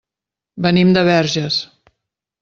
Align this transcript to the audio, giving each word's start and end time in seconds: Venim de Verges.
Venim 0.65 0.93
de 0.95 1.03
Verges. 1.09 1.59